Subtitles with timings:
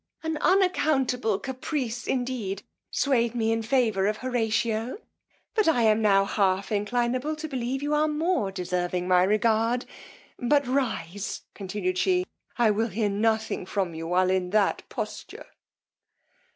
[0.23, 4.97] An unaccountable caprice indeed swayed me in favour of Horatio,
[5.53, 9.85] but I am now half inclinable to believe you are more deserving my regard;
[10.39, 12.25] but rise, continued she,
[12.57, 15.45] I will hear nothing from you while in that posture.